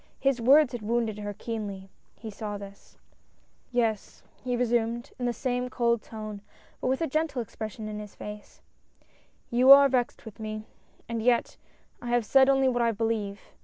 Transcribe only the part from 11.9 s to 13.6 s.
I have said only what I believe.